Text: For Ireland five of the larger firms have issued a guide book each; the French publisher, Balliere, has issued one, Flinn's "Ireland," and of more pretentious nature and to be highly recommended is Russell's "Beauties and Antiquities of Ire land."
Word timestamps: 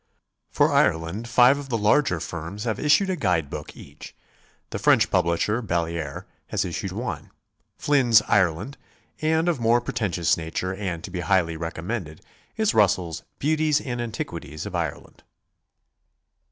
For 0.49 0.73
Ireland 0.73 1.27
five 1.27 1.59
of 1.59 1.69
the 1.69 1.77
larger 1.77 2.19
firms 2.19 2.63
have 2.63 2.79
issued 2.79 3.11
a 3.11 3.15
guide 3.15 3.51
book 3.51 3.77
each; 3.77 4.15
the 4.71 4.79
French 4.79 5.11
publisher, 5.11 5.61
Balliere, 5.61 6.25
has 6.47 6.65
issued 6.65 6.91
one, 6.91 7.29
Flinn's 7.77 8.23
"Ireland," 8.23 8.79
and 9.21 9.47
of 9.47 9.59
more 9.59 9.79
pretentious 9.79 10.37
nature 10.37 10.73
and 10.73 11.03
to 11.03 11.11
be 11.11 11.19
highly 11.19 11.55
recommended 11.55 12.21
is 12.57 12.73
Russell's 12.73 13.21
"Beauties 13.37 13.79
and 13.79 14.01
Antiquities 14.01 14.65
of 14.65 14.73
Ire 14.73 14.97
land." 14.97 15.21